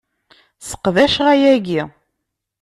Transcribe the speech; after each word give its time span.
Seqdaceɣ 0.67 1.27
ayagi. 1.33 1.81